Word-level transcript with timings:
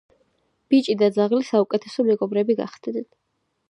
ბიჭი 0.73 0.95
და 1.03 1.11
ძაღლი 1.19 1.43
საუკეთესო 1.51 2.09
მეგობრები 2.11 2.61
გახდნენ 2.65 3.11